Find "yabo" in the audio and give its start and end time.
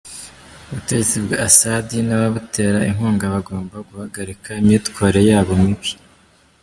5.29-5.51